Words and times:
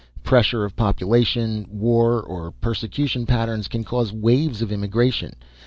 Pressure 0.23 0.65
of 0.65 0.75
population, 0.75 1.67
war 1.69 2.23
or 2.23 2.49
persecution 2.49 3.27
patterns 3.27 3.67
can 3.67 3.83
cause 3.83 4.11
waves 4.11 4.63
of 4.63 4.71
immigration. 4.71 5.35